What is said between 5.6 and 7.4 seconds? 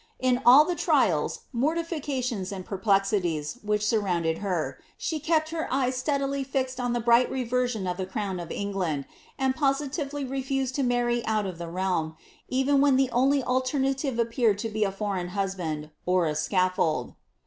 eye steadily fixed on the bright